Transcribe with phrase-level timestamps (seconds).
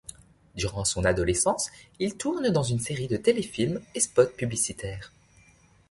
[0.55, 1.69] Durant son adolescence,
[1.99, 5.13] il tourne dans une série de téléfilms et spots publicitaires.